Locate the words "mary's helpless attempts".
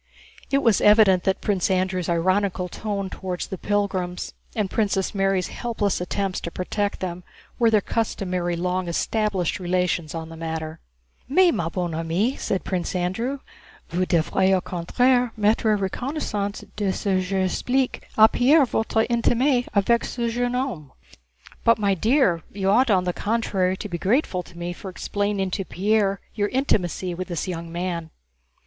5.13-6.41